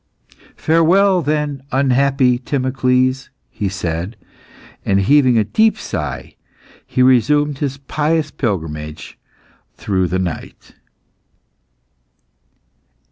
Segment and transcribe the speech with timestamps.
[0.55, 4.17] "Farewell, then, unhappy Timocles," he said;
[4.83, 6.35] and heaving a deep sigh,
[6.87, 9.19] he resumed his pious pilgrimage
[9.77, 10.73] through the night.